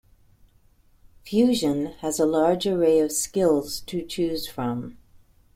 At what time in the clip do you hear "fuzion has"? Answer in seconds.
1.27-2.19